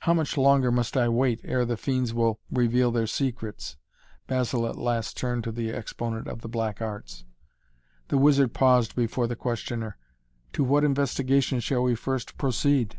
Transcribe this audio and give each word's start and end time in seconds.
"How 0.00 0.12
much 0.12 0.36
longer 0.36 0.70
must 0.70 0.98
I 0.98 1.08
wait 1.08 1.40
ere 1.42 1.64
the 1.64 1.78
fiends 1.78 2.12
will 2.12 2.38
reveal 2.50 2.90
their 2.90 3.06
secrets?" 3.06 3.78
Basil 4.26 4.66
at 4.66 4.76
last 4.76 5.16
turned 5.16 5.44
to 5.44 5.50
the 5.50 5.70
exponent 5.70 6.28
of 6.28 6.42
the 6.42 6.48
black 6.50 6.82
arts. 6.82 7.24
The 8.08 8.18
wizard 8.18 8.52
paused 8.52 8.94
before 8.94 9.26
the 9.26 9.34
questioner. 9.34 9.96
"To 10.52 10.62
what 10.62 10.84
investigation 10.84 11.60
shall 11.60 11.84
we 11.84 11.94
first 11.94 12.36
proceed?" 12.36 12.98